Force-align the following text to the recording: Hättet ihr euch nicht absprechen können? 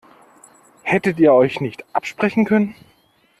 Hättet 0.81 1.19
ihr 1.19 1.31
euch 1.31 1.61
nicht 1.61 1.85
absprechen 1.93 2.43
können? 2.45 2.73